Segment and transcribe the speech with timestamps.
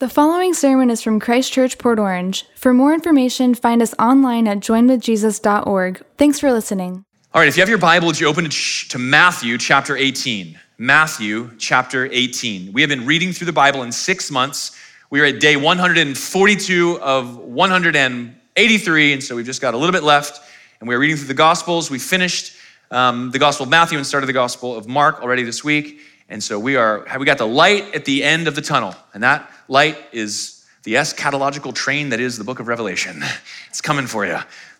[0.00, 2.46] The following sermon is from Christ Church, Port Orange.
[2.54, 6.02] For more information, find us online at joinedwithjesus.org.
[6.16, 7.04] Thanks for listening.
[7.34, 8.54] All right, if you have your Bible, would you open it
[8.88, 10.58] to Matthew chapter 18?
[10.78, 12.72] Matthew chapter 18.
[12.72, 14.74] We have been reading through the Bible in six months.
[15.10, 20.02] We are at day 142 of 183, and so we've just got a little bit
[20.02, 20.40] left.
[20.80, 21.90] And we are reading through the Gospels.
[21.90, 22.56] We finished
[22.90, 26.00] um, the Gospel of Matthew and started the Gospel of Mark already this week.
[26.30, 29.22] And so we are, we got the light at the end of the tunnel, and
[29.24, 33.22] that light is the eschatological train that is the book of Revelation.
[33.68, 34.38] It's coming for you.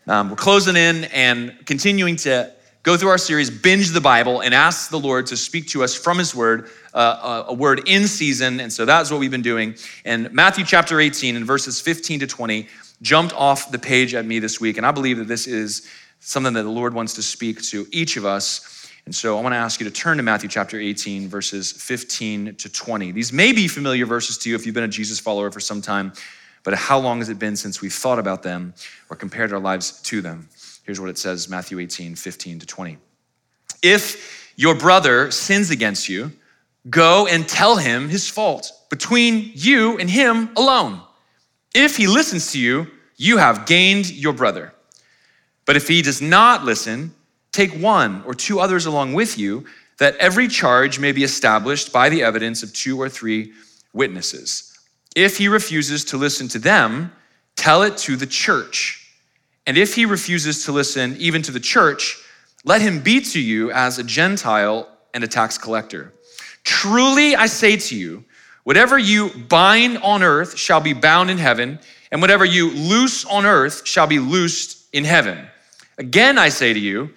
[0.08, 4.52] Um, we're closing in and continuing to go through our series, binge the Bible, and
[4.52, 8.58] ask the Lord to speak to us from His Word, uh, a word in season.
[8.58, 9.76] And so that's what we've been doing.
[10.04, 12.66] And Matthew chapter 18 and verses 15 to 20
[13.00, 14.76] jumped off the page at me this week.
[14.76, 15.88] And I believe that this is
[16.18, 18.79] something that the Lord wants to speak to each of us
[19.10, 22.54] and so I want to ask you to turn to Matthew chapter 18, verses 15
[22.54, 23.10] to 20.
[23.10, 25.82] These may be familiar verses to you if you've been a Jesus follower for some
[25.82, 26.12] time,
[26.62, 28.72] but how long has it been since we've thought about them
[29.10, 30.48] or compared our lives to them?
[30.84, 32.98] Here's what it says Matthew 18, 15 to 20.
[33.82, 36.30] If your brother sins against you,
[36.88, 41.00] go and tell him his fault between you and him alone.
[41.74, 44.72] If he listens to you, you have gained your brother.
[45.66, 47.12] But if he does not listen,
[47.52, 49.64] Take one or two others along with you,
[49.98, 53.52] that every charge may be established by the evidence of two or three
[53.92, 54.78] witnesses.
[55.16, 57.12] If he refuses to listen to them,
[57.56, 58.96] tell it to the church.
[59.66, 62.16] And if he refuses to listen even to the church,
[62.64, 66.12] let him be to you as a Gentile and a tax collector.
[66.64, 68.24] Truly I say to you,
[68.64, 71.78] whatever you bind on earth shall be bound in heaven,
[72.12, 75.46] and whatever you loose on earth shall be loosed in heaven.
[75.98, 77.10] Again I say to you,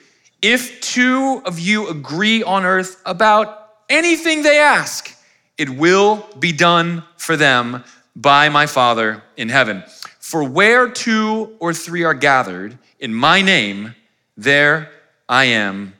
[0.43, 5.15] if two of you agree on earth about anything they ask,
[5.57, 7.83] it will be done for them
[8.15, 9.83] by my Father in heaven.
[10.19, 13.95] For where two or three are gathered in my name,
[14.35, 14.91] there
[15.29, 15.93] I am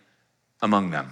[0.62, 1.12] among them.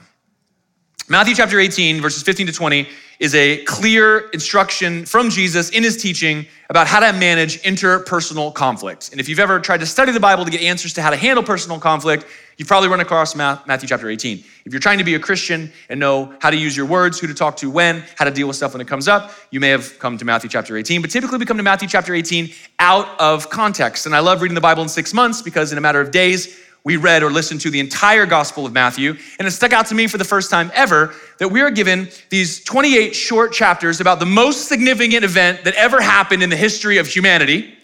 [1.11, 2.87] Matthew chapter 18, verses 15 to 20
[3.19, 9.09] is a clear instruction from Jesus in his teaching about how to manage interpersonal conflict.
[9.11, 11.17] And if you've ever tried to study the Bible to get answers to how to
[11.17, 14.37] handle personal conflict, you've probably run across Matthew chapter 18.
[14.63, 17.27] If you're trying to be a Christian and know how to use your words, who
[17.27, 19.67] to talk to when, how to deal with stuff when it comes up, you may
[19.67, 21.01] have come to Matthew chapter 18.
[21.01, 24.05] But typically we come to Matthew chapter 18 out of context.
[24.05, 26.57] And I love reading the Bible in six months because in a matter of days,
[26.83, 29.95] we read or listened to the entire Gospel of Matthew, and it stuck out to
[29.95, 34.19] me for the first time ever that we are given these 28 short chapters about
[34.19, 37.77] the most significant event that ever happened in the history of humanity,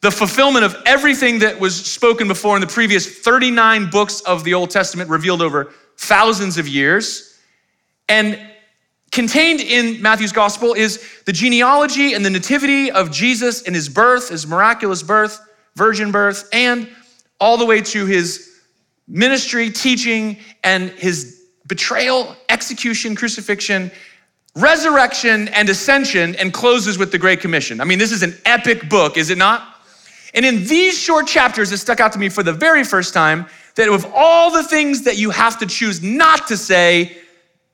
[0.00, 4.54] the fulfillment of everything that was spoken before in the previous 39 books of the
[4.54, 7.38] Old Testament revealed over thousands of years.
[8.08, 8.38] And
[9.10, 14.30] contained in Matthew's Gospel is the genealogy and the nativity of Jesus and his birth,
[14.30, 15.40] his miraculous birth,
[15.74, 16.88] virgin birth, and
[17.40, 18.60] all the way to his
[19.06, 23.90] ministry, teaching, and his betrayal, execution, crucifixion,
[24.54, 27.80] resurrection, and ascension, and closes with the Great Commission.
[27.80, 29.76] I mean, this is an epic book, is it not?
[30.34, 33.46] And in these short chapters, it stuck out to me for the very first time
[33.76, 37.16] that of all the things that you have to choose not to say,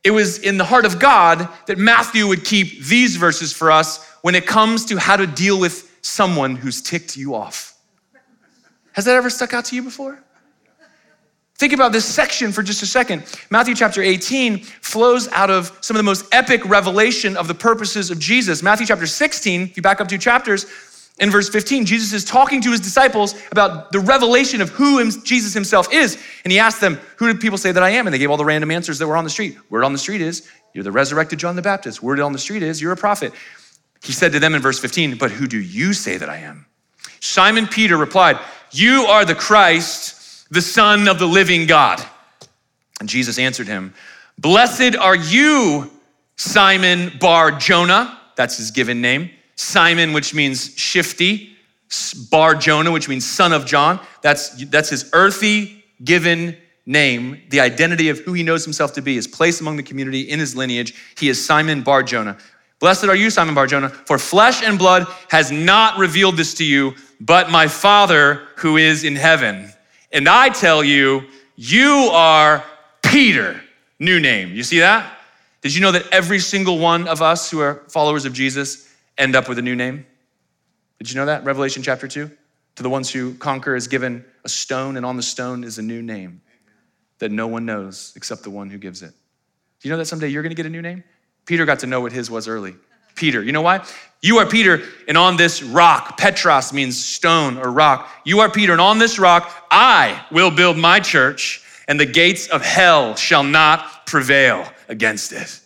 [0.05, 4.07] it was in the heart of God that Matthew would keep these verses for us
[4.21, 7.74] when it comes to how to deal with someone who's ticked you off.
[8.94, 10.22] Has that ever stuck out to you before?
[11.56, 13.25] Think about this section for just a second.
[13.50, 18.10] Matthew chapter 18 flows out of some of the most epic revelation of the purposes
[18.10, 18.62] of Jesus.
[18.62, 20.66] Matthew chapter 16, if you back up two chapters,
[21.21, 25.54] in verse 15, Jesus is talking to his disciples about the revelation of who Jesus
[25.54, 26.21] himself is.
[26.43, 28.09] And he asked them, Who do people say that I am?
[28.09, 29.56] And they gave all the random answers that were on the street.
[29.71, 32.03] Word on the street is, You're the resurrected John the Baptist.
[32.03, 33.33] Word on the street is, You're a prophet.
[34.03, 36.66] He said to them in verse 15, But who do you say that I am?
[37.21, 38.38] Simon Peter replied,
[38.75, 42.05] You are the Christ, the Son of the living God.
[42.99, 43.95] And Jesus answered him,
[44.39, 45.91] Blessed are you,
[46.37, 48.19] Simon Bar Jonah.
[48.37, 49.31] That's his given name.
[49.55, 51.57] Simon, which means shifty.
[52.31, 54.01] Bar Jonah, which means son of John.
[54.22, 57.41] That's, that's his earthy given name.
[57.51, 60.41] The identity of who he knows himself to be is placed among the community in
[60.41, 60.95] his lineage.
[61.16, 62.39] He is Simon Bar Jonah.
[62.80, 66.65] Blessed are you, Simon Bar Jonah, for flesh and blood has not revealed this to
[66.65, 69.72] you, but my Father who is in heaven.
[70.12, 71.24] And I tell you,
[71.56, 72.65] you are
[73.03, 73.60] Peter.
[73.98, 74.54] New name.
[74.54, 75.18] You see that?
[75.62, 79.34] Did you know that every single one of us who are followers of Jesus end
[79.34, 80.04] up with a new name?
[80.98, 81.44] Did you know that?
[81.44, 82.30] Revelation chapter 2.
[82.76, 85.82] To the ones who conquer is given a stone, and on the stone is a
[85.82, 86.42] new name
[87.18, 89.12] that no one knows except the one who gives it.
[89.80, 91.04] Do you know that someday you're going to get a new name?
[91.47, 92.75] Peter got to know what his was early.
[93.15, 93.43] Peter.
[93.43, 93.85] You know why?
[94.23, 98.09] You are Peter, and on this rock, Petros means stone or rock.
[98.25, 102.49] You are Peter, and on this rock, I will build my church, and the gates
[102.49, 105.61] of hell shall not prevail against it.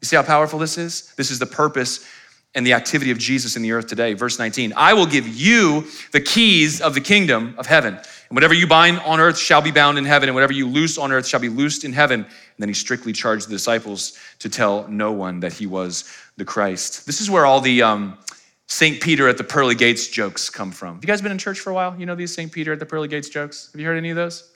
[0.00, 1.12] You see how powerful this is?
[1.16, 2.06] This is the purpose
[2.54, 4.14] and the activity of Jesus in the earth today.
[4.14, 7.94] Verse 19 I will give you the keys of the kingdom of heaven.
[7.94, 10.96] And whatever you bind on earth shall be bound in heaven, and whatever you loose
[10.98, 12.20] on earth shall be loosed in heaven.
[12.20, 16.04] And then he strictly charged the disciples to tell no one that he was
[16.36, 17.06] the Christ.
[17.06, 18.18] This is where all the um,
[18.68, 19.02] St.
[19.02, 20.94] Peter at the pearly gates jokes come from.
[20.94, 21.94] Have you guys been in church for a while?
[21.98, 22.50] You know these St.
[22.50, 23.70] Peter at the pearly gates jokes?
[23.72, 24.50] Have you heard any of those?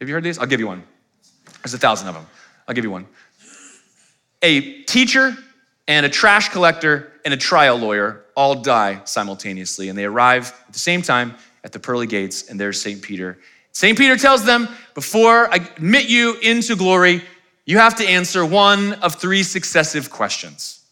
[0.00, 0.38] Have you heard these?
[0.38, 0.84] I'll give you one.
[1.62, 2.26] There's a thousand of them.
[2.68, 3.06] I'll give you one.
[4.42, 5.36] A teacher
[5.88, 10.72] and a trash collector and a trial lawyer all die simultaneously, and they arrive at
[10.72, 13.02] the same time at the pearly gates, and there's St.
[13.02, 13.38] Peter.
[13.72, 13.98] St.
[13.98, 17.22] Peter tells them, Before I admit you into glory,
[17.64, 20.84] you have to answer one of three successive questions.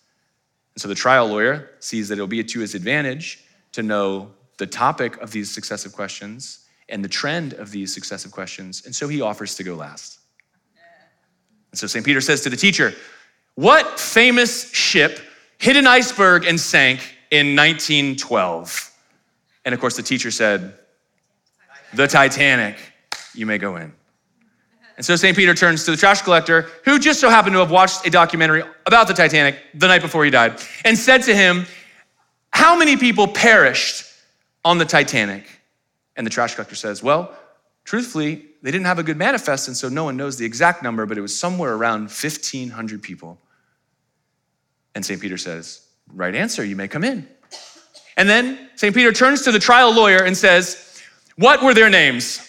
[0.75, 4.67] And so the trial lawyer sees that it'll be to his advantage to know the
[4.67, 9.21] topic of these successive questions and the trend of these successive questions, and so he
[9.21, 10.21] offers to go last.
[11.71, 12.05] And so St.
[12.05, 12.95] Peter says to the teacher,
[13.57, 15.19] what famous ship
[15.59, 17.01] hit an iceberg and sank
[17.31, 18.93] in 1912?
[19.65, 20.79] And of course, the teacher said,
[21.93, 22.79] The Titanic.
[23.35, 23.93] You may go in.
[24.97, 25.37] And so St.
[25.37, 28.63] Peter turns to the trash collector, who just so happened to have watched a documentary
[28.87, 31.67] about the Titanic the night before he died, and said to him,
[32.51, 34.05] How many people perished
[34.65, 35.45] on the Titanic?
[36.17, 37.37] And the trash collector says, Well,
[37.85, 41.05] truthfully, they didn't have a good manifest, and so no one knows the exact number,
[41.05, 43.39] but it was somewhere around 1,500 people.
[44.97, 45.21] And St.
[45.21, 47.29] Peter says, Right answer, you may come in.
[48.17, 48.95] And then St.
[48.95, 51.03] Peter turns to the trial lawyer and says,
[51.37, 52.39] What were their names?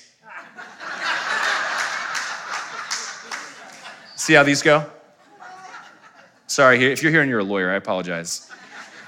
[4.16, 4.90] See how these go?
[6.48, 8.50] Sorry, if you're here and you're a lawyer, I apologize.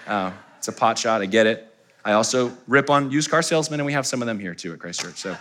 [0.05, 1.73] Uh, it's a pot shot, I get it.
[2.03, 4.73] I also rip on used car salesmen, and we have some of them here too
[4.73, 5.15] at Christ Church.
[5.15, 5.37] So,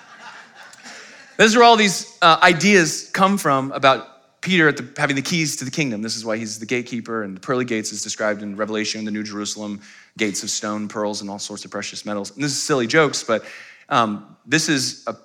[1.37, 5.57] this is where all these uh, ideas come from about Peter the, having the keys
[5.57, 6.03] to the kingdom.
[6.03, 9.11] This is why he's the gatekeeper, and the pearly gates is described in Revelation, the
[9.11, 9.81] New Jerusalem,
[10.17, 12.31] gates of stone, pearls, and all sorts of precious metals.
[12.35, 13.45] And this is silly jokes, but
[13.89, 15.17] um, this is a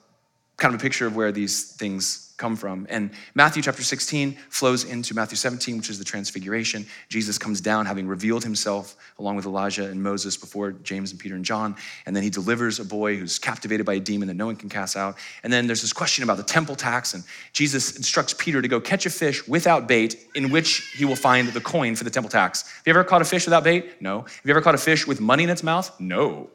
[0.57, 2.88] kind of a picture of where these things come from.
[2.89, 6.85] And Matthew chapter 16 flows into Matthew 17, which is the transfiguration.
[7.09, 11.35] Jesus comes down having revealed himself along with Elijah and Moses before James and Peter
[11.35, 11.75] and John.
[12.06, 14.69] And then he delivers a boy who's captivated by a demon that no one can
[14.69, 15.18] cast out.
[15.44, 17.13] And then there's this question about the temple tax.
[17.13, 21.15] And Jesus instructs Peter to go catch a fish without bait in which he will
[21.15, 22.63] find the coin for the temple tax.
[22.63, 24.01] Have you ever caught a fish without bait?
[24.01, 24.21] No.
[24.21, 25.91] Have you ever caught a fish with money in its mouth?
[26.00, 26.50] No.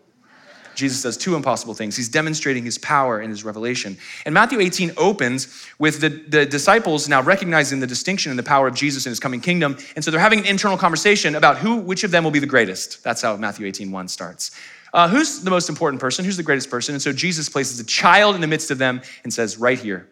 [0.78, 1.96] Jesus does two impossible things.
[1.96, 3.98] He's demonstrating his power in his revelation.
[4.24, 8.68] And Matthew 18 opens with the, the disciples now recognizing the distinction and the power
[8.68, 9.76] of Jesus in his coming kingdom.
[9.96, 12.46] And so they're having an internal conversation about who, which of them will be the
[12.46, 13.02] greatest.
[13.02, 14.52] That's how Matthew 18, 1 starts.
[14.94, 16.24] Uh, who's the most important person?
[16.24, 16.94] Who's the greatest person?
[16.94, 20.06] And so Jesus places a child in the midst of them and says, Right here,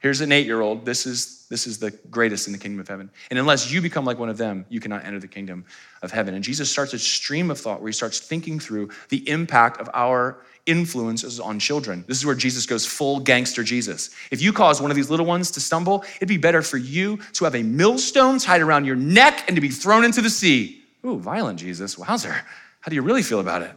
[0.00, 0.84] Here's an eight year old.
[0.84, 3.10] This is, this is the greatest in the kingdom of heaven.
[3.30, 5.64] And unless you become like one of them, you cannot enter the kingdom
[6.02, 6.34] of heaven.
[6.34, 9.90] And Jesus starts a stream of thought where he starts thinking through the impact of
[9.92, 12.04] our influences on children.
[12.08, 14.10] This is where Jesus goes full gangster Jesus.
[14.30, 17.18] If you cause one of these little ones to stumble, it'd be better for you
[17.34, 20.82] to have a millstone tied around your neck and to be thrown into the sea.
[21.04, 21.98] Ooh, violent Jesus.
[21.98, 22.32] Wowzer.
[22.80, 23.72] How do you really feel about it?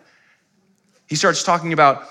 [1.07, 2.07] He starts talking about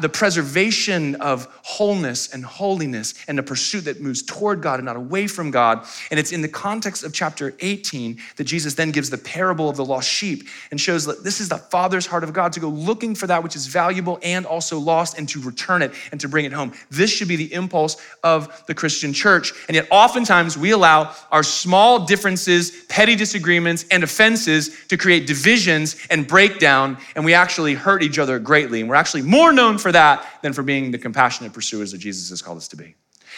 [0.00, 4.96] the preservation of wholeness and holiness and a pursuit that moves toward God and not
[4.96, 5.86] away from God.
[6.10, 9.76] And it's in the context of chapter 18 that Jesus then gives the parable of
[9.76, 12.68] the lost sheep and shows that this is the Father's heart of God to go
[12.68, 16.28] looking for that which is valuable and also lost and to return it and to
[16.28, 16.72] bring it home.
[16.90, 19.52] This should be the impulse of the Christian church.
[19.68, 25.96] And yet, oftentimes, we allow our small differences, petty disagreements, and offenses to create divisions
[26.10, 28.80] and breakdown, and we actually hurt each other greatly.
[28.80, 31.98] And we're actually more known known for that than for being the compassionate pursuers that
[31.98, 32.94] Jesus has called us to be.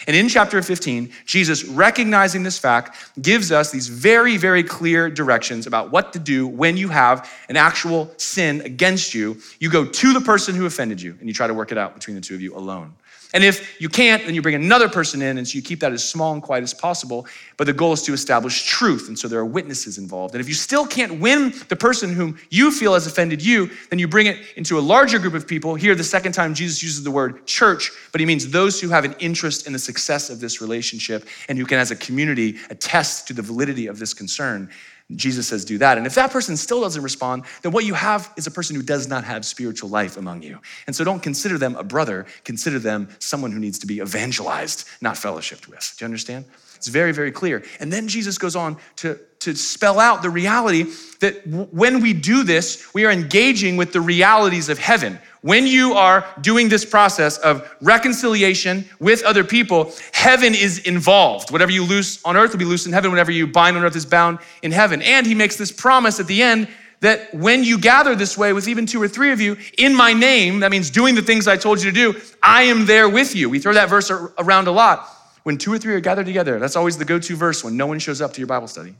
[0.06, 5.66] And in chapter 15, Jesus, recognizing this fact, gives us these very, very clear directions
[5.66, 9.36] about what to do when you have an actual sin against you.
[9.58, 11.94] You go to the person who offended you and you try to work it out
[11.94, 12.94] between the two of you alone.
[13.32, 15.92] And if you can't, then you bring another person in, and so you keep that
[15.92, 17.26] as small and quiet as possible.
[17.56, 20.34] But the goal is to establish truth, and so there are witnesses involved.
[20.34, 23.98] And if you still can't win the person whom you feel has offended you, then
[23.98, 25.74] you bring it into a larger group of people.
[25.74, 29.04] Here, the second time Jesus uses the word church, but he means those who have
[29.04, 33.28] an interest in the success of this relationship and who can, as a community, attest
[33.28, 34.68] to the validity of this concern.
[35.16, 35.98] Jesus says, do that.
[35.98, 38.82] And if that person still doesn't respond, then what you have is a person who
[38.82, 40.58] does not have spiritual life among you.
[40.86, 44.86] And so don't consider them a brother, consider them someone who needs to be evangelized,
[45.00, 45.94] not fellowshipped with.
[45.98, 46.44] Do you understand?
[46.80, 47.62] It's very, very clear.
[47.78, 50.84] And then Jesus goes on to to spell out the reality
[51.20, 55.18] that w- when we do this, we are engaging with the realities of heaven.
[55.40, 61.50] When you are doing this process of reconciliation with other people, heaven is involved.
[61.50, 63.10] Whatever you loose on earth will be loose in heaven.
[63.10, 65.00] Whatever you bind on earth is bound in heaven.
[65.00, 66.68] And he makes this promise at the end
[67.00, 70.12] that when you gather this way with even two or three of you in my
[70.12, 73.34] name, that means doing the things I told you to do, I am there with
[73.34, 73.48] you.
[73.48, 75.08] We throw that verse around a lot.
[75.42, 77.86] When two or three are gathered together, that's always the go to verse when no
[77.86, 78.94] one shows up to your Bible study,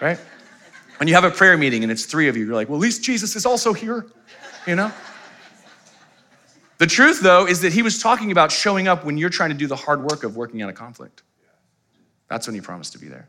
[0.00, 0.18] right?
[0.98, 2.82] When you have a prayer meeting and it's three of you, you're like, well, at
[2.82, 4.06] least Jesus is also here,
[4.66, 4.92] you know?
[6.76, 9.56] The truth, though, is that he was talking about showing up when you're trying to
[9.56, 11.22] do the hard work of working out a conflict.
[12.28, 13.28] That's when he promised to be there.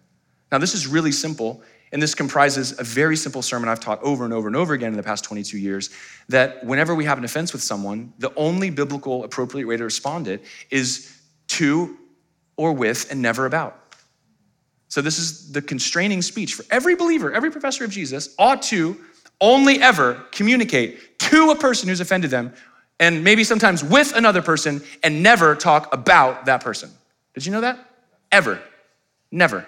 [0.51, 4.25] Now, this is really simple, and this comprises a very simple sermon I've taught over
[4.25, 5.89] and over and over again in the past 22 years
[6.29, 10.27] that whenever we have an offense with someone, the only biblical appropriate way to respond
[10.27, 11.17] it is
[11.47, 11.97] to
[12.57, 13.77] or with and never about.
[14.87, 18.97] So, this is the constraining speech for every believer, every professor of Jesus ought to
[19.39, 22.53] only ever communicate to a person who's offended them
[22.99, 26.91] and maybe sometimes with another person and never talk about that person.
[27.33, 27.79] Did you know that?
[28.31, 28.61] Ever.
[29.31, 29.65] Never.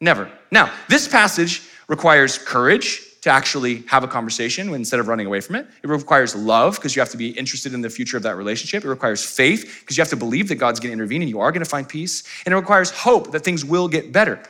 [0.00, 0.30] Never.
[0.50, 5.56] Now, this passage requires courage to actually have a conversation instead of running away from
[5.56, 5.66] it.
[5.82, 8.84] It requires love because you have to be interested in the future of that relationship.
[8.84, 11.40] It requires faith because you have to believe that God's going to intervene and you
[11.40, 12.24] are going to find peace.
[12.46, 14.42] And it requires hope that things will get better.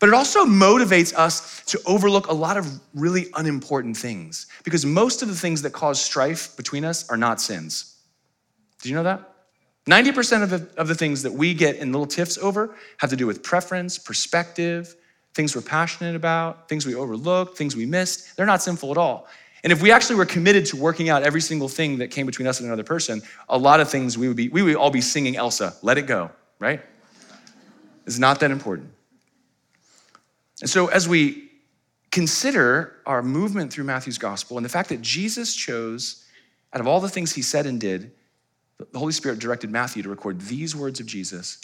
[0.00, 5.22] But it also motivates us to overlook a lot of really unimportant things because most
[5.22, 7.96] of the things that cause strife between us are not sins.
[8.82, 9.26] Did you know that?
[9.86, 13.16] 90% of the, of the things that we get in little tiffs over have to
[13.16, 14.94] do with preference, perspective,
[15.34, 18.36] things we're passionate about, things we overlooked, things we missed.
[18.36, 19.28] They're not sinful at all.
[19.62, 22.46] And if we actually were committed to working out every single thing that came between
[22.48, 25.02] us and another person, a lot of things we would be, we would all be
[25.02, 26.80] singing Elsa, let it go, right?
[28.06, 28.90] It's not that important.
[30.60, 31.50] And so as we
[32.10, 36.24] consider our movement through Matthew's gospel and the fact that Jesus chose,
[36.72, 38.12] out of all the things he said and did,
[38.78, 41.58] the Holy Spirit directed Matthew to record these words of Jesus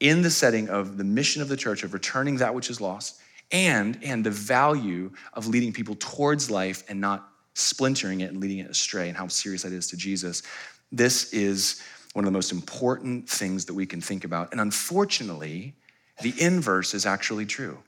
[0.00, 3.20] in the setting of the mission of the church of returning that which is lost
[3.52, 8.58] and and the value of leading people towards life and not splintering it and leading
[8.58, 10.42] it astray and how serious that is to Jesus.
[10.90, 11.82] This is
[12.14, 14.52] one of the most important things that we can think about.
[14.52, 15.74] And unfortunately,
[16.22, 17.78] the inverse is actually true.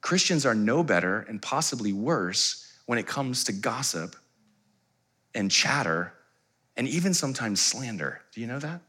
[0.00, 4.16] Christians are no better and possibly worse when it comes to gossip
[5.34, 6.12] and chatter
[6.76, 8.22] and even sometimes slander.
[8.32, 8.80] Do you know that?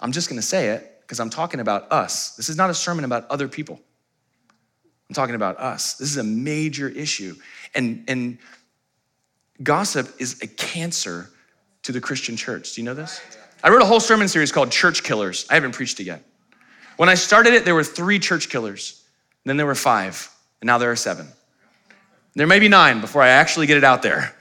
[0.00, 2.36] I'm just gonna say it because I'm talking about us.
[2.36, 3.80] This is not a sermon about other people.
[5.08, 5.94] I'm talking about us.
[5.94, 7.34] This is a major issue.
[7.74, 8.38] And, and
[9.60, 11.28] gossip is a cancer
[11.82, 12.74] to the Christian church.
[12.74, 13.20] Do you know this?
[13.64, 15.46] I wrote a whole sermon series called Church Killers.
[15.50, 16.24] I haven't preached it yet.
[16.96, 19.02] When I started it, there were three church killers.
[19.44, 20.30] Then there were five,
[20.60, 21.26] and now there are seven.
[22.34, 24.36] There may be nine before I actually get it out there.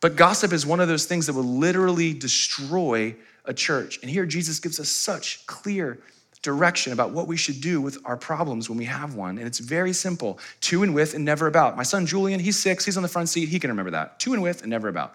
[0.00, 3.14] But gossip is one of those things that will literally destroy
[3.50, 3.98] a church.
[4.00, 5.98] And here Jesus gives us such clear
[6.40, 9.36] direction about what we should do with our problems when we have one.
[9.36, 11.76] And it's very simple to and with and never about.
[11.76, 14.20] My son Julian, he's six, he's on the front seat, he can remember that.
[14.20, 15.14] To and with and never about.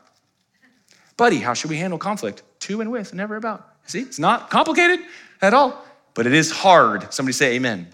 [1.17, 2.43] Buddy, how should we handle conflict?
[2.59, 3.69] To and with and never about.
[3.87, 4.99] See, it's not complicated
[5.41, 7.11] at all, but it is hard.
[7.13, 7.87] Somebody say amen.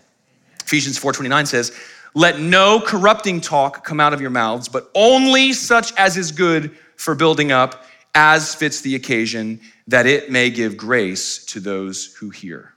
[0.65, 1.71] Ephesians 4:29 says,
[2.15, 6.75] "Let no corrupting talk come out of your mouths, but only such as is good
[6.95, 9.59] for building up as fits the occasion,
[9.91, 12.73] that it may give grace to those who hear."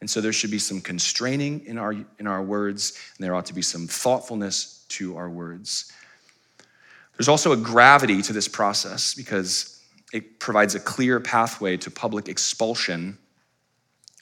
[0.00, 3.46] And so there should be some constraining in our in our words, and there ought
[3.46, 5.92] to be some thoughtfulness to our words.
[7.16, 9.80] There's also a gravity to this process because
[10.12, 13.18] it provides a clear pathway to public expulsion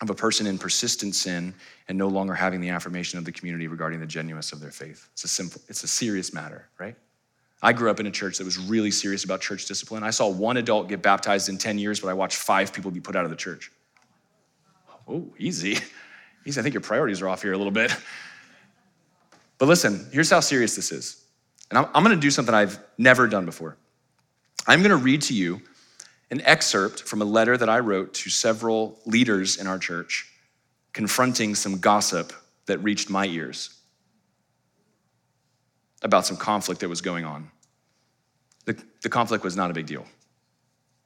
[0.00, 1.54] of a person in persistent sin
[1.88, 5.08] and no longer having the affirmation of the community regarding the genuineness of their faith.
[5.12, 6.96] It's a simple, it's a serious matter, right?
[7.64, 10.02] I grew up in a church that was really serious about church discipline.
[10.02, 13.00] I saw one adult get baptized in 10 years, but I watched five people be
[13.00, 13.73] put out of the church.
[15.09, 15.78] Oh, easy.
[16.47, 16.61] Easy.
[16.61, 17.90] I think your priorities are off here a little bit.
[19.56, 21.25] But listen, here's how serious this is.
[21.71, 23.78] And I'm, I'm going to do something I've never done before.
[24.66, 25.62] I'm going to read to you
[26.30, 30.30] an excerpt from a letter that I wrote to several leaders in our church
[30.92, 32.35] confronting some gossip
[32.66, 33.80] that reached my ears
[36.02, 37.50] about some conflict that was going on.
[38.64, 40.06] The, the conflict was not a big deal.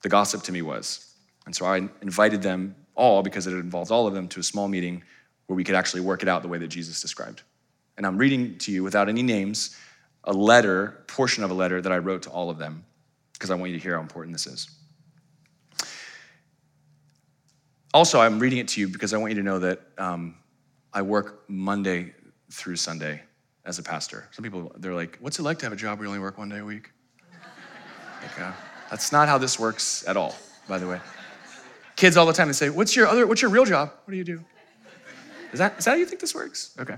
[0.03, 1.15] The gossip to me was.
[1.47, 4.69] And so I invited them all, because it involved all of them, to a small
[4.69, 5.03] meeting
[5.47, 7.43] where we could actually work it out the way that Jesus described.
[7.97, 9.77] And I'm reading to you without any names
[10.25, 12.85] a letter, portion of a letter that I wrote to all of them,
[13.33, 14.69] because I want you to hear how important this is.
[17.95, 20.37] Also, I'm reading it to you because I want you to know that um,
[20.93, 22.15] I work Monday
[22.51, 23.23] through Sunday
[23.65, 24.29] as a pastor.
[24.33, 26.37] Some people, they're like, what's it like to have a job where you only work
[26.37, 26.91] one day a week?
[28.39, 28.53] Uh,
[28.91, 30.35] that's not how this works at all,
[30.69, 31.01] by the way.
[31.97, 33.93] Kids all the time, they say, what's your other, what's your real job?
[34.05, 34.45] What do you do?
[35.53, 36.77] Is that, is that how you think this works?
[36.79, 36.97] Okay.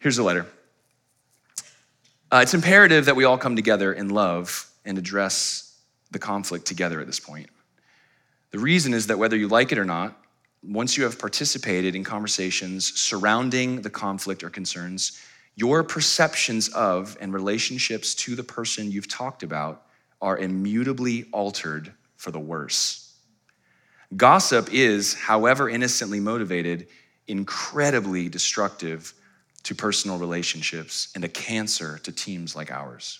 [0.00, 0.46] Here's the letter.
[2.30, 7.00] Uh, it's imperative that we all come together in love and address the conflict together
[7.00, 7.48] at this point.
[8.50, 10.16] The reason is that whether you like it or not,
[10.62, 15.20] once you have participated in conversations surrounding the conflict or concerns,
[15.58, 19.86] your perceptions of and relationships to the person you've talked about
[20.20, 23.12] are immutably altered for the worse.
[24.16, 26.86] Gossip is, however innocently motivated,
[27.26, 29.12] incredibly destructive
[29.64, 33.18] to personal relationships and a cancer to teams like ours.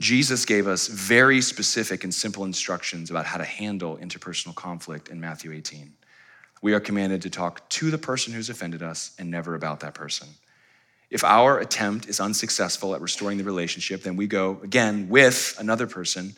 [0.00, 5.20] Jesus gave us very specific and simple instructions about how to handle interpersonal conflict in
[5.20, 5.92] Matthew 18.
[6.62, 9.92] We are commanded to talk to the person who's offended us and never about that
[9.92, 10.28] person.
[11.10, 15.86] If our attempt is unsuccessful at restoring the relationship, then we go again with another
[15.86, 16.34] person.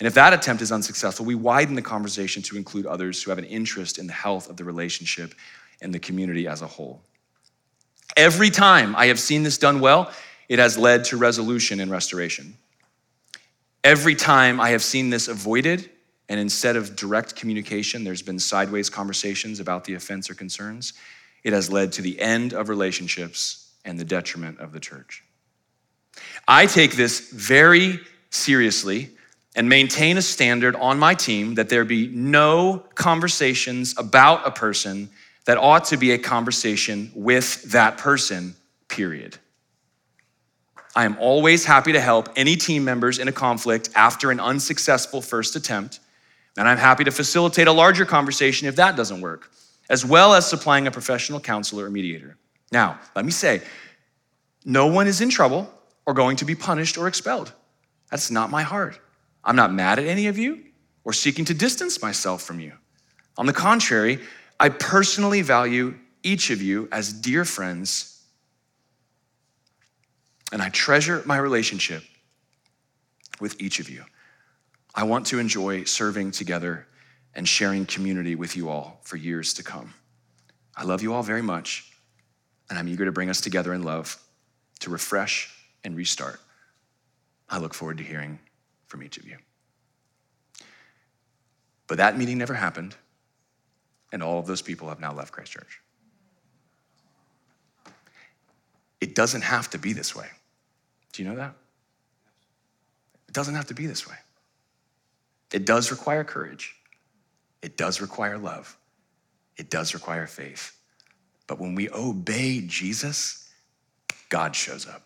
[0.00, 3.38] And if that attempt is unsuccessful, we widen the conversation to include others who have
[3.38, 5.34] an interest in the health of the relationship
[5.80, 7.00] and the community as a whole.
[8.16, 10.10] Every time I have seen this done well,
[10.48, 12.56] it has led to resolution and restoration.
[13.84, 15.88] Every time I have seen this avoided,
[16.28, 20.94] and instead of direct communication, there's been sideways conversations about the offense or concerns,
[21.44, 25.24] it has led to the end of relationships and the detriment of the church.
[26.46, 27.98] I take this very
[28.30, 29.10] seriously
[29.56, 35.08] and maintain a standard on my team that there be no conversations about a person
[35.46, 38.54] that ought to be a conversation with that person,
[38.88, 39.38] period.
[40.94, 45.22] I am always happy to help any team members in a conflict after an unsuccessful
[45.22, 46.00] first attempt,
[46.58, 49.50] and I'm happy to facilitate a larger conversation if that doesn't work,
[49.88, 52.36] as well as supplying a professional counselor or mediator.
[52.70, 53.62] Now, let me say,
[54.64, 55.72] no one is in trouble
[56.06, 57.52] or going to be punished or expelled.
[58.10, 58.98] That's not my heart.
[59.44, 60.64] I'm not mad at any of you
[61.04, 62.72] or seeking to distance myself from you.
[63.36, 64.20] On the contrary,
[64.60, 68.22] I personally value each of you as dear friends,
[70.52, 72.02] and I treasure my relationship
[73.40, 74.04] with each of you.
[74.94, 76.86] I want to enjoy serving together
[77.34, 79.94] and sharing community with you all for years to come.
[80.76, 81.87] I love you all very much,
[82.68, 84.16] and I'm eager to bring us together in love
[84.80, 85.52] to refresh
[85.84, 86.40] and restart.
[87.48, 88.38] I look forward to hearing
[88.86, 89.36] from each of you.
[91.86, 92.94] But that meeting never happened
[94.12, 95.80] and all of those people have now left Christ Church.
[99.00, 100.26] It doesn't have to be this way.
[101.12, 101.54] Do you know that?
[103.28, 104.16] It doesn't have to be this way.
[105.52, 106.74] It does require courage.
[107.62, 108.76] It does require love.
[109.56, 110.77] It does require faith.
[111.48, 113.50] But when we obey Jesus,
[114.28, 115.02] God shows up.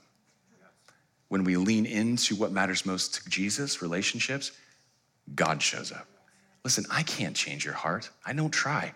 [1.28, 4.52] When we lean into what matters most to Jesus, relationships,
[5.35, 6.07] God shows up.
[6.64, 8.11] Listen, I can't change your heart.
[8.26, 8.92] I don't try.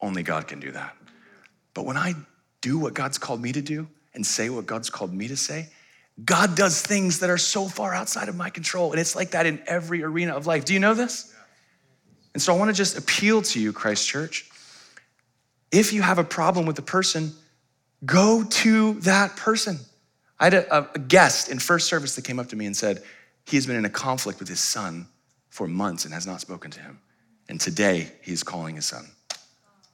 [0.00, 0.96] Only God can do that.
[1.74, 2.14] But when I
[2.60, 5.68] do what God's called me to do and say what God's called me to say,
[6.24, 8.92] God does things that are so far outside of my control.
[8.92, 10.64] And it's like that in every arena of life.
[10.64, 11.34] Do you know this?
[12.32, 14.50] And so I want to just appeal to you, Christ Church.
[15.74, 17.32] If you have a problem with the person,
[18.06, 19.80] go to that person.
[20.38, 23.02] I had a, a guest in first service that came up to me and said,
[23.44, 25.08] he has been in a conflict with his son
[25.50, 27.00] for months and has not spoken to him.
[27.48, 29.04] And today, he's calling his son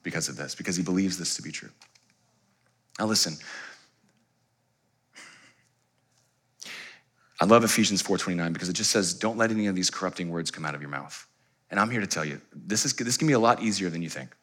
[0.03, 1.71] because of this, because he believes this to be true.
[2.99, 3.39] Now, listen.
[7.41, 10.51] I love Ephesians 4:29 because it just says, "Don't let any of these corrupting words
[10.51, 11.27] come out of your mouth."
[11.71, 14.03] And I'm here to tell you, this is this can be a lot easier than
[14.03, 14.37] you think.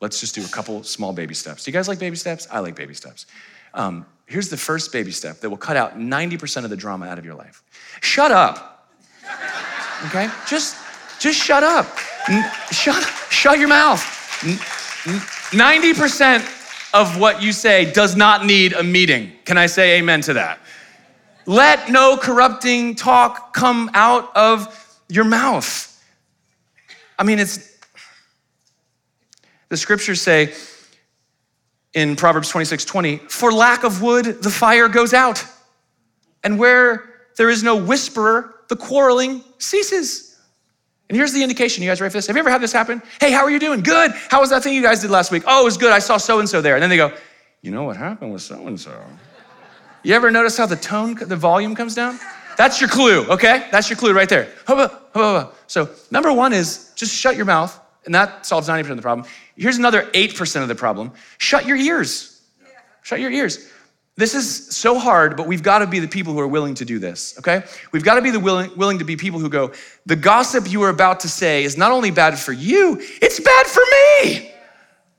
[0.00, 1.64] Let's just do a couple small baby steps.
[1.64, 2.48] Do you guys like baby steps?
[2.50, 3.26] I like baby steps.
[3.74, 7.18] Um, here's the first baby step that will cut out 90% of the drama out
[7.18, 7.62] of your life.
[8.00, 8.70] Shut up
[10.06, 10.28] okay?
[10.46, 10.76] Just,
[11.18, 11.86] just shut up.
[12.70, 14.00] Shut, shut your mouth.
[15.52, 19.32] 90% of what you say does not need a meeting.
[19.44, 20.58] Can I say amen to that?
[21.46, 25.86] Let no corrupting talk come out of your mouth.
[27.18, 27.69] I mean, it's,
[29.70, 30.52] the scriptures say
[31.94, 35.44] in Proverbs 26 20, for lack of wood, the fire goes out.
[36.44, 40.38] And where there is no whisperer, the quarreling ceases.
[41.08, 41.82] And here's the indication.
[41.82, 42.26] You guys ready for this?
[42.28, 43.02] Have you ever had this happen?
[43.20, 43.80] Hey, how are you doing?
[43.80, 44.12] Good.
[44.28, 45.42] How was that thing you guys did last week?
[45.46, 45.92] Oh, it was good.
[45.92, 46.76] I saw so and so there.
[46.76, 47.12] And then they go,
[47.62, 48.96] you know what happened with so and so?
[50.02, 52.18] You ever notice how the tone, the volume comes down?
[52.56, 53.68] That's your clue, okay?
[53.70, 54.48] That's your clue right there.
[55.66, 59.26] So, number one is just shut your mouth, and that solves 90% of the problem.
[59.60, 62.40] Here's another 8% of the problem shut your ears.
[63.02, 63.70] Shut your ears.
[64.16, 66.84] This is so hard, but we've got to be the people who are willing to
[66.84, 67.62] do this, okay?
[67.92, 69.72] We've got to be the willing, willing to be people who go,
[70.04, 73.66] the gossip you are about to say is not only bad for you, it's bad
[73.66, 74.52] for me.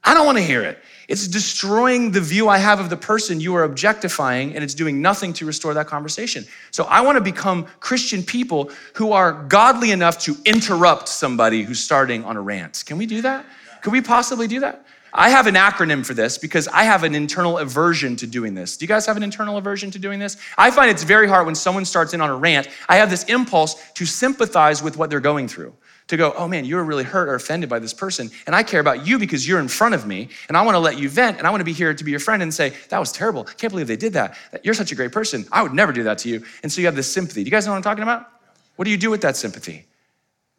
[0.04, 0.80] I don't want to hear it.
[1.08, 5.02] It's destroying the view I have of the person you are objectifying, and it's doing
[5.02, 6.46] nothing to restore that conversation.
[6.72, 11.80] So I want to become Christian people who are godly enough to interrupt somebody who's
[11.80, 12.84] starting on a rant.
[12.86, 13.46] Can we do that?
[13.82, 14.86] Could we possibly do that?
[15.14, 18.78] I have an acronym for this because I have an internal aversion to doing this.
[18.78, 20.38] Do you guys have an internal aversion to doing this?
[20.58, 22.70] I find it's very hard when someone starts in on a rant.
[22.88, 25.74] I have this impulse to sympathize with what they're going through.
[26.08, 28.32] To go, oh man, you're really hurt or offended by this person.
[28.46, 30.30] And I care about you because you're in front of me.
[30.48, 31.38] And I want to let you vent.
[31.38, 33.46] And I want to be here to be your friend and say, that was terrible.
[33.50, 34.36] I can't believe they did that.
[34.64, 35.46] You're such a great person.
[35.52, 36.44] I would never do that to you.
[36.64, 37.44] And so you have this sympathy.
[37.44, 38.28] Do you guys know what I'm talking about?
[38.76, 39.86] What do you do with that sympathy?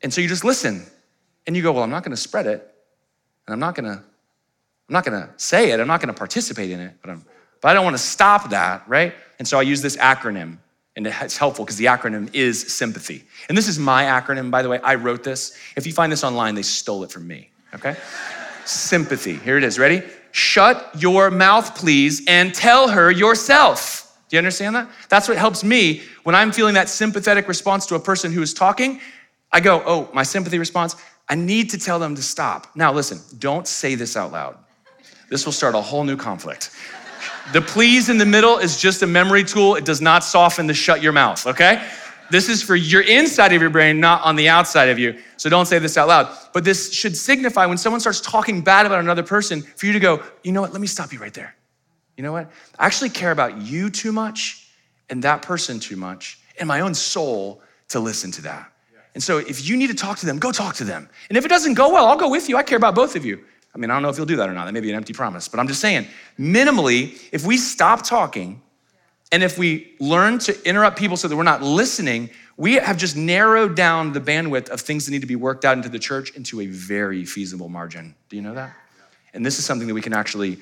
[0.02, 0.85] And so you just listen.
[1.46, 2.71] And you go, well, I'm not going to spread it.
[3.46, 4.02] And I'm not going to
[4.88, 7.24] I'm not gonna say it, I'm not gonna participate in it, but, I'm,
[7.62, 9.14] but I don't wanna stop that, right?
[9.38, 10.59] And so I use this acronym,
[10.96, 13.24] and it's helpful because the acronym is sympathy.
[13.48, 14.81] And this is my acronym, by the way.
[14.81, 15.57] I wrote this.
[15.76, 17.96] If you find this online, they stole it from me, okay?
[18.66, 19.37] sympathy.
[19.37, 19.78] Here it is.
[19.78, 20.02] Ready?
[20.31, 24.16] Shut your mouth, please, and tell her yourself.
[24.28, 24.88] Do you understand that?
[25.09, 28.55] That's what helps me when I'm feeling that sympathetic response to a person who is
[28.55, 29.00] talking.
[29.50, 30.96] I go, oh, my sympathy response,
[31.33, 32.66] I need to tell them to stop.
[32.75, 34.59] Now, listen, don't say this out loud.
[35.31, 36.73] This will start a whole new conflict.
[37.55, 39.77] The please in the middle is just a memory tool.
[39.77, 41.88] It does not soften the shut your mouth, okay?
[42.31, 45.18] This is for your inside of your brain, not on the outside of you.
[45.38, 46.37] So don't say this out loud.
[46.53, 50.01] But this should signify when someone starts talking bad about another person, for you to
[50.01, 51.57] go, you know what, let me stop you right there.
[52.18, 52.51] You know what?
[52.79, 54.68] I actually care about you too much
[55.09, 58.71] and that person too much and my own soul to listen to that.
[59.14, 61.09] And so if you need to talk to them, go talk to them.
[61.29, 62.57] And if it doesn't go well, I'll go with you.
[62.57, 63.44] I care about both of you.
[63.75, 64.66] I mean, I don't know if you'll do that or not.
[64.66, 66.07] That may be an empty promise, but I'm just saying,
[66.38, 68.61] minimally, if we stop talking
[69.31, 73.16] and if we learn to interrupt people so that we're not listening, we have just
[73.16, 76.37] narrowed down the bandwidth of things that need to be worked out into the church
[76.37, 78.14] into a very feasible margin.
[78.29, 78.75] Do you know that?
[79.33, 80.59] And this is something that we can actually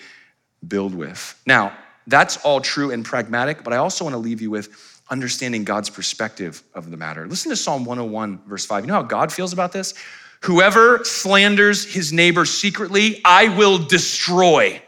[0.69, 1.41] build with.
[1.47, 4.69] Now, that's all true and pragmatic, but I also want to leave you with
[5.11, 7.27] understanding God's perspective of the matter.
[7.27, 8.85] Listen to Psalm 101, verse 5.
[8.85, 9.95] You know how God feels about this?
[10.43, 14.81] Whoever slanders his neighbor secretly, I will destroy.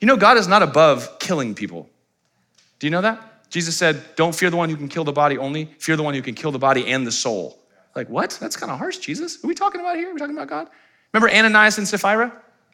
[0.00, 1.88] You know, God is not above killing people.
[2.80, 3.48] Do you know that?
[3.48, 6.14] Jesus said, Don't fear the one who can kill the body only, fear the one
[6.14, 7.58] who can kill the body and the soul.
[7.94, 8.36] Like, what?
[8.40, 9.42] That's kind of harsh, Jesus.
[9.44, 10.10] Are we talking about here?
[10.10, 10.68] Are we talking about God?
[11.12, 12.32] Remember Ananias and Sapphira?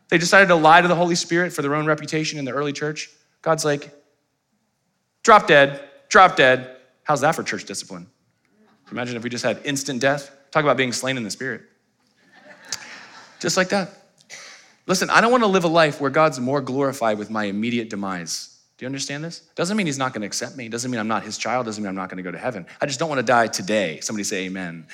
[0.08, 2.72] They decided to lie to the Holy Spirit for their own reputation in the early
[2.72, 3.10] church.
[3.42, 3.92] God's like,
[5.28, 6.76] drop dead, drop dead.
[7.04, 8.06] How's that for church discipline?
[8.90, 10.30] Imagine if we just had instant death.
[10.50, 11.60] Talk about being slain in the spirit.
[13.38, 13.90] Just like that.
[14.86, 17.90] Listen, I don't want to live a life where God's more glorified with my immediate
[17.90, 18.58] demise.
[18.78, 19.40] Do you understand this?
[19.54, 20.70] Doesn't mean he's not going to accept me.
[20.70, 21.66] Doesn't mean I'm not his child.
[21.66, 22.64] Doesn't mean I'm not going to go to heaven.
[22.80, 24.00] I just don't want to die today.
[24.00, 24.86] Somebody say amen.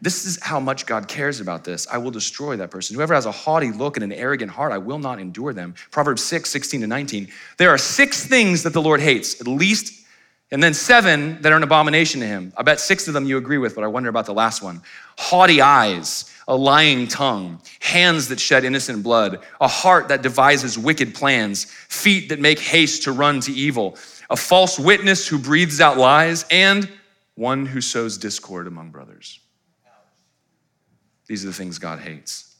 [0.00, 1.86] This is how much God cares about this.
[1.90, 2.94] I will destroy that person.
[2.96, 5.74] Whoever has a haughty look and an arrogant heart, I will not endure them.
[5.90, 7.28] Proverbs 6, 16 to 19.
[7.56, 10.06] There are six things that the Lord hates, at least
[10.52, 12.52] and then seven that are an abomination to him.
[12.56, 14.80] I bet six of them you agree with, but I wonder about the last one.
[15.18, 21.14] Haughty eyes, a lying tongue, hands that shed innocent blood, a heart that devises wicked
[21.14, 23.96] plans, feet that make haste to run to evil,
[24.30, 26.88] a false witness who breathes out lies, and
[27.34, 29.40] one who sows discord among brothers.
[31.26, 32.54] These are the things God hates.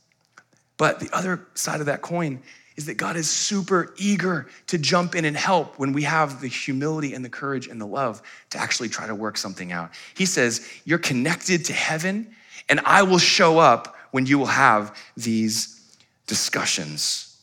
[0.77, 2.43] But the other side of that coin
[2.77, 6.49] is that God is super eager to jump in and help when we have the
[6.49, 9.91] humility and the courage and the love to actually try to work something out.
[10.15, 12.35] He says, You're connected to heaven,
[12.69, 15.81] and I will show up when you will have these
[16.27, 17.41] discussions.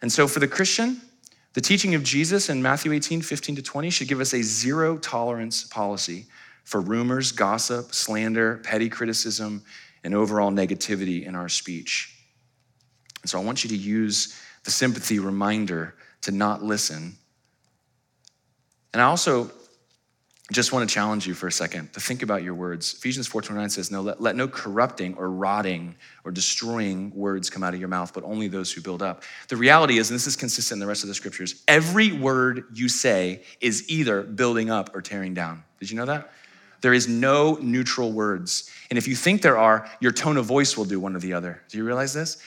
[0.00, 1.00] And so for the Christian,
[1.54, 4.96] the teaching of Jesus in Matthew 18, 15 to 20 should give us a zero
[4.96, 6.26] tolerance policy
[6.62, 9.64] for rumors, gossip, slander, petty criticism,
[10.08, 12.18] and overall negativity in our speech.
[13.20, 17.14] And so I want you to use the sympathy reminder to not listen.
[18.94, 19.50] And I also
[20.50, 22.94] just want to challenge you for a second to think about your words.
[22.94, 25.94] Ephesians 4:29 says, "No, let, let no corrupting or rotting
[26.24, 29.58] or destroying words come out of your mouth, but only those who build up." The
[29.58, 32.88] reality is, and this is consistent in the rest of the scriptures, every word you
[32.88, 35.64] say is either building up or tearing down.
[35.80, 36.32] Did you know that?
[36.80, 38.70] There is no neutral words.
[38.90, 41.32] And if you think there are, your tone of voice will do one or the
[41.32, 41.62] other.
[41.68, 42.38] Do you realize this?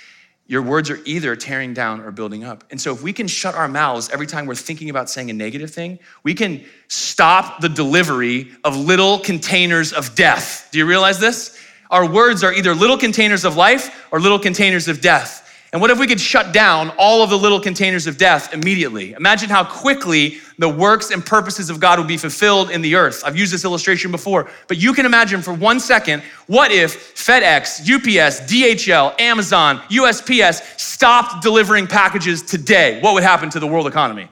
[0.47, 2.65] Your words are either tearing down or building up.
[2.71, 5.33] And so, if we can shut our mouths every time we're thinking about saying a
[5.33, 10.67] negative thing, we can stop the delivery of little containers of death.
[10.71, 11.57] Do you realize this?
[11.89, 15.41] Our words are either little containers of life or little containers of death.
[15.73, 19.13] And what if we could shut down all of the little containers of death immediately?
[19.13, 23.23] Imagine how quickly the works and purposes of God would be fulfilled in the earth.
[23.25, 27.81] I've used this illustration before, but you can imagine for one second what if FedEx,
[27.89, 32.99] UPS, DHL, Amazon, USPS stopped delivering packages today?
[32.99, 34.27] What would happen to the world economy?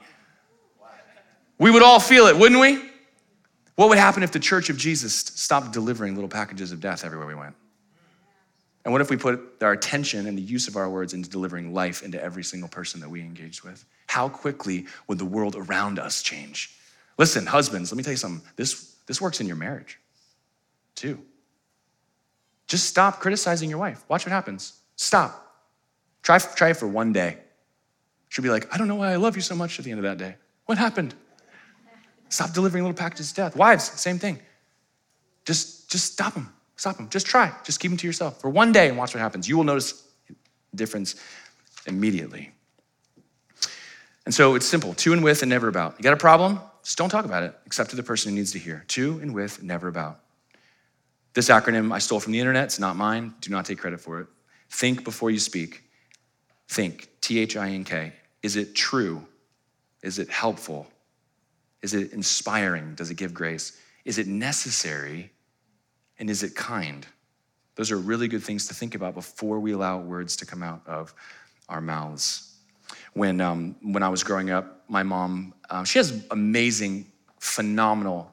[1.58, 2.82] We would all feel it, wouldn't we?
[3.76, 7.26] What would happen if the church of Jesus stopped delivering little packages of death everywhere
[7.26, 7.54] we went?
[8.84, 11.74] And what if we put our attention and the use of our words into delivering
[11.74, 13.84] life into every single person that we engage with?
[14.06, 16.76] How quickly would the world around us change?
[17.18, 18.46] Listen, husbands, let me tell you something.
[18.56, 19.98] This, this works in your marriage
[20.94, 21.20] too.
[22.66, 24.04] Just stop criticizing your wife.
[24.08, 24.74] Watch what happens.
[24.96, 25.46] Stop.
[26.22, 27.38] Try, try for one day.
[28.28, 29.98] She'll be like, I don't know why I love you so much at the end
[29.98, 30.36] of that day.
[30.66, 31.14] What happened?
[32.28, 33.56] Stop delivering little packages of death.
[33.56, 34.38] Wives, same thing.
[35.44, 36.52] Just, just stop them.
[36.80, 37.10] Stop them.
[37.10, 37.52] Just try.
[37.62, 39.46] Just keep them to yourself for one day and watch what happens.
[39.46, 40.02] You will notice
[40.74, 41.14] difference
[41.84, 42.52] immediately.
[44.24, 45.96] And so it's simple to and with and never about.
[45.98, 46.58] You got a problem?
[46.82, 48.86] Just don't talk about it, except to the person who needs to hear.
[48.88, 50.20] To and with, never about.
[51.34, 52.64] This acronym I stole from the internet.
[52.64, 53.34] It's not mine.
[53.42, 54.28] Do not take credit for it.
[54.70, 55.82] Think before you speak.
[56.70, 58.14] Think, T H I N K.
[58.42, 59.22] Is it true?
[60.02, 60.86] Is it helpful?
[61.82, 62.94] Is it inspiring?
[62.94, 63.78] Does it give grace?
[64.06, 65.30] Is it necessary?
[66.20, 67.06] And is it kind?
[67.74, 70.82] Those are really good things to think about before we allow words to come out
[70.86, 71.14] of
[71.68, 72.54] our mouths.
[73.14, 78.30] When, um, when I was growing up, my mom, um, she has amazing, phenomenal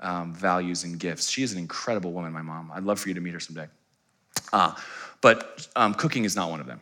[0.00, 1.28] um, values and gifts.
[1.28, 2.70] She is an incredible woman, my mom.
[2.72, 3.66] I'd love for you to meet her someday.
[4.52, 4.74] Uh,
[5.20, 6.80] but um, cooking is not one of them.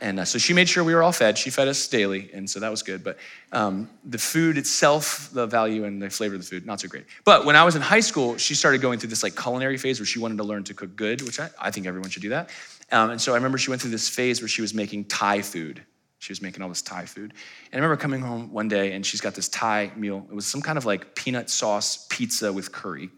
[0.00, 1.38] And uh, so she made sure we were all fed.
[1.38, 3.02] She fed us daily, and so that was good.
[3.02, 3.16] But
[3.52, 7.06] um, the food itself, the value and the flavor of the food, not so great.
[7.24, 9.98] But when I was in high school, she started going through this like culinary phase
[9.98, 12.28] where she wanted to learn to cook good, which I, I think everyone should do
[12.30, 12.50] that.
[12.92, 15.42] Um, and so I remember she went through this phase where she was making Thai
[15.42, 15.82] food.
[16.18, 17.32] She was making all this Thai food.
[17.72, 20.26] And I remember coming home one day and she's got this Thai meal.
[20.30, 23.10] It was some kind of like peanut sauce pizza with curry.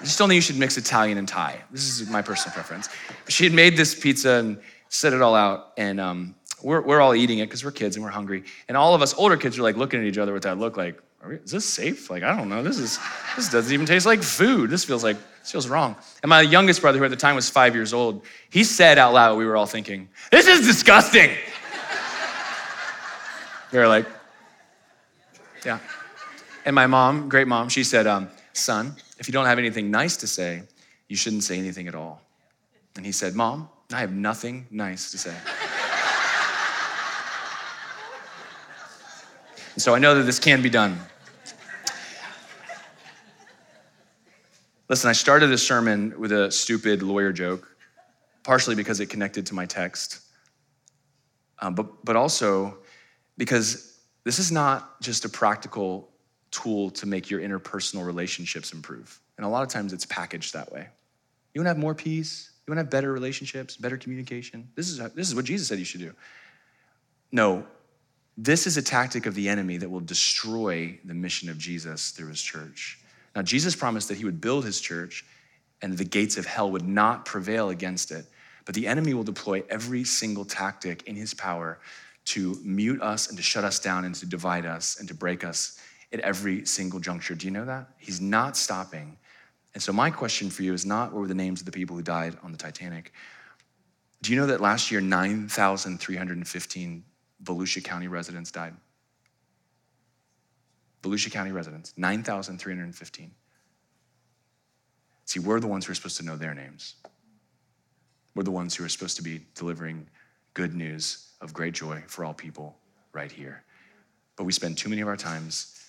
[0.00, 1.60] I just don't think you should mix Italian and Thai.
[1.72, 2.88] This is my personal preference.
[3.28, 7.14] She had made this pizza and set it all out, and um, we're, we're all
[7.14, 8.44] eating it because we're kids and we're hungry.
[8.68, 10.76] And all of us older kids are like looking at each other with that look
[10.76, 12.10] like, we, is this safe?
[12.10, 12.62] Like, I don't know.
[12.62, 12.98] This is
[13.36, 14.70] this doesn't even taste like food.
[14.70, 15.96] This feels like this feels wrong.
[16.22, 19.14] And my youngest brother, who at the time was five years old, he said out
[19.14, 21.30] loud, we were all thinking, this is disgusting.
[23.72, 24.06] we were like,
[25.64, 25.80] yeah.
[26.64, 30.16] And my mom, great mom, she said, um, son, if you don't have anything nice
[30.18, 30.62] to say,
[31.08, 32.20] you shouldn't say anything at all.
[32.96, 35.34] And he said, Mom, I have nothing nice to say.
[39.72, 40.98] and so I know that this can be done.
[44.90, 47.76] Listen, I started this sermon with a stupid lawyer joke,
[48.42, 50.20] partially because it connected to my text,
[51.60, 52.76] um, but, but also
[53.38, 56.10] because this is not just a practical
[56.50, 59.18] tool to make your interpersonal relationships improve.
[59.38, 60.88] And a lot of times it's packaged that way.
[61.54, 62.50] You want to have more peace?
[62.68, 64.68] You want to have better relationships, better communication?
[64.74, 66.12] This is, this is what Jesus said you should do.
[67.32, 67.66] No,
[68.36, 72.28] this is a tactic of the enemy that will destroy the mission of Jesus through
[72.28, 72.98] his church.
[73.34, 75.24] Now, Jesus promised that he would build his church
[75.80, 78.26] and the gates of hell would not prevail against it.
[78.66, 81.78] But the enemy will deploy every single tactic in his power
[82.26, 85.42] to mute us and to shut us down and to divide us and to break
[85.42, 85.80] us
[86.12, 87.34] at every single juncture.
[87.34, 87.88] Do you know that?
[87.96, 89.16] He's not stopping
[89.74, 91.94] and so, my question for you is not what were the names of the people
[91.94, 93.12] who died on the Titanic?
[94.22, 97.04] Do you know that last year 9,315
[97.44, 98.74] Volusia County residents died?
[101.02, 103.30] Volusia County residents, 9,315.
[105.26, 106.96] See, we're the ones who are supposed to know their names.
[108.34, 110.08] We're the ones who are supposed to be delivering
[110.54, 112.76] good news of great joy for all people
[113.12, 113.62] right here.
[114.36, 115.80] But we spend too many of our times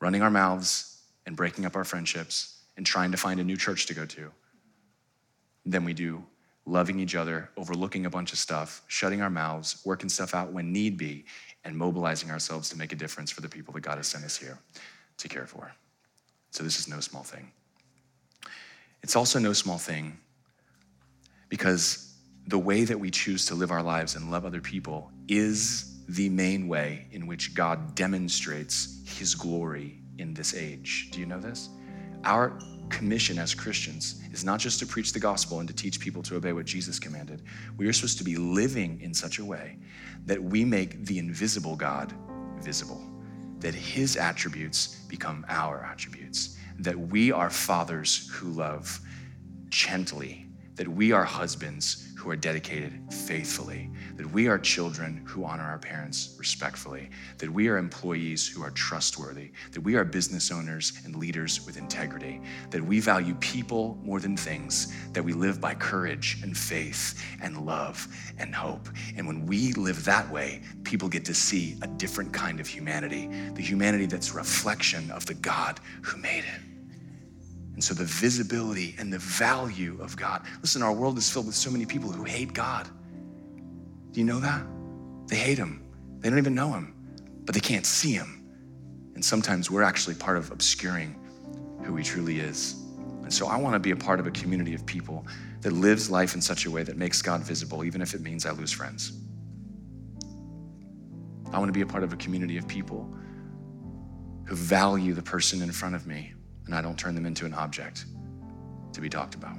[0.00, 3.84] running our mouths and breaking up our friendships and trying to find a new church
[3.84, 4.30] to go to
[5.66, 6.24] than we do
[6.64, 10.72] loving each other, overlooking a bunch of stuff, shutting our mouths, working stuff out when
[10.72, 11.26] need be,
[11.64, 14.34] and mobilizing ourselves to make a difference for the people that God has sent us
[14.34, 14.58] here
[15.18, 15.70] to care for.
[16.52, 17.52] So, this is no small thing.
[19.02, 20.16] It's also no small thing
[21.50, 22.16] because
[22.46, 26.30] the way that we choose to live our lives and love other people is the
[26.30, 31.10] main way in which God demonstrates his glory in this age.
[31.12, 31.68] Do you know this?
[32.24, 32.58] Our
[32.90, 36.36] commission as Christians is not just to preach the gospel and to teach people to
[36.36, 37.42] obey what Jesus commanded.
[37.76, 39.78] We are supposed to be living in such a way
[40.26, 42.12] that we make the invisible God
[42.58, 43.00] visible,
[43.60, 49.00] that his attributes become our attributes, that we are fathers who love
[49.68, 50.49] gently,
[50.80, 55.76] that we are husbands who are dedicated faithfully, that we are children who honor our
[55.78, 61.16] parents respectfully, that we are employees who are trustworthy, that we are business owners and
[61.16, 62.40] leaders with integrity,
[62.70, 67.66] that we value people more than things, that we live by courage and faith and
[67.66, 68.88] love and hope.
[69.18, 73.28] And when we live that way, people get to see a different kind of humanity,
[73.52, 76.69] the humanity that's reflection of the God who made it.
[77.80, 80.42] And so the visibility and the value of God.
[80.60, 82.86] Listen, our world is filled with so many people who hate God.
[84.12, 84.66] Do you know that?
[85.28, 85.82] They hate Him.
[86.18, 86.94] They don't even know Him,
[87.46, 88.46] but they can't see Him.
[89.14, 91.18] And sometimes we're actually part of obscuring
[91.82, 92.74] who He truly is.
[93.22, 95.26] And so I want to be a part of a community of people
[95.62, 98.44] that lives life in such a way that makes God visible, even if it means
[98.44, 99.12] I lose friends.
[101.50, 103.10] I want to be a part of a community of people
[104.44, 106.34] who value the person in front of me
[106.70, 108.04] and I don't turn them into an object
[108.92, 109.56] to be talked about.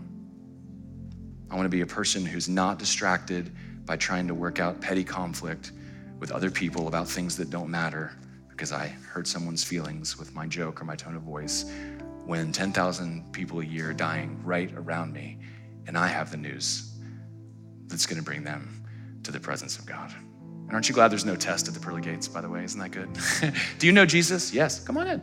[1.50, 3.52] I want to be a person who's not distracted
[3.86, 5.74] by trying to work out petty conflict
[6.19, 8.13] with other people about things that don't matter
[8.47, 11.69] because I hurt someone's feelings with my joke or my tone of voice
[12.26, 15.38] when 10,000 people a year are dying right around me
[15.88, 16.97] and I have the news
[17.88, 18.86] that's going to bring them
[19.24, 20.13] to the presence of God.
[20.47, 22.63] And aren't you glad there's no test at the pearly gates, by the way?
[22.63, 23.10] Isn't that good?
[23.80, 24.54] Do you know Jesus?
[24.54, 24.82] Yes.
[24.82, 25.21] Come on in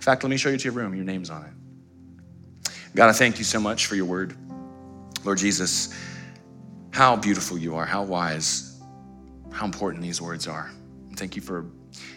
[0.00, 0.94] fact, let me show you to your room.
[0.94, 2.70] Your name's on it.
[2.94, 4.36] God, I thank you so much for your word.
[5.24, 5.94] Lord Jesus,
[6.90, 8.80] how beautiful you are, how wise,
[9.52, 10.70] how important these words are.
[11.16, 11.66] Thank you for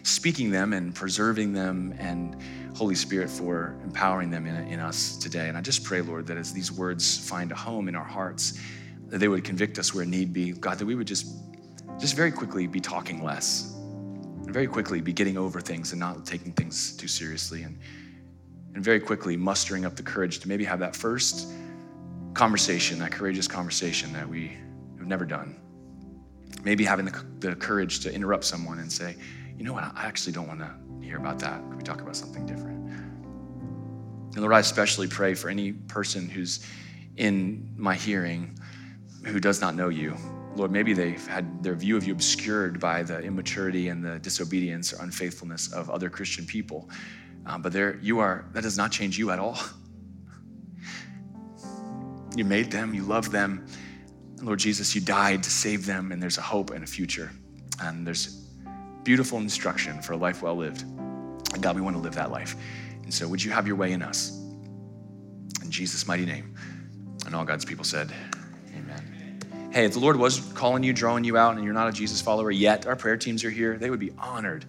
[0.03, 2.37] speaking them and preserving them, and
[2.75, 5.49] Holy Spirit for empowering them in, in us today.
[5.49, 8.59] And I just pray, Lord, that as these words find a home in our hearts,
[9.07, 10.51] that they would convict us where need be.
[10.51, 11.27] God, that we would just,
[11.99, 13.78] just very quickly be talking less
[14.49, 17.77] and very quickly be getting over things and not taking things too seriously and,
[18.73, 21.49] and very quickly mustering up the courage to maybe have that first
[22.33, 24.57] conversation, that courageous conversation that we
[24.97, 25.55] have never done.
[26.63, 29.17] Maybe having the, the courage to interrupt someone and say,
[29.55, 31.61] you know what, I actually don't want to hear about that.
[31.69, 32.89] Could we talk about something different?
[34.33, 36.65] And Lord, I especially pray for any person who's
[37.17, 38.57] in my hearing
[39.25, 40.17] who does not know you
[40.55, 44.93] Lord, maybe they've had their view of you obscured by the immaturity and the disobedience
[44.93, 46.89] or unfaithfulness of other Christian people.
[47.45, 49.57] Um, but there, you are, that does not change you at all.
[52.35, 53.65] You made them, you love them.
[54.41, 57.31] Lord Jesus, you died to save them, and there's a hope and a future.
[57.81, 58.45] And there's
[59.03, 60.83] beautiful instruction for a life well lived.
[60.83, 62.55] And God, we want to live that life.
[63.03, 64.31] And so, would you have your way in us?
[65.63, 66.55] In Jesus' mighty name.
[67.25, 68.11] And all God's people said,
[69.71, 72.21] hey, if the Lord was calling you, drawing you out, and you're not a Jesus
[72.21, 73.77] follower yet, our prayer teams are here.
[73.77, 74.65] They would be honored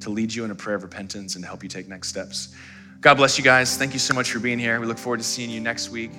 [0.00, 2.54] to lead you in a prayer of repentance and help you take next steps.
[3.00, 3.76] God bless you guys.
[3.76, 4.78] Thank you so much for being here.
[4.78, 6.12] We look forward to seeing you next week.